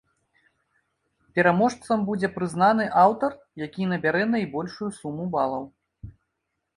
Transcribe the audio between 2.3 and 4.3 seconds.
прызнаны аўтар, які набярэ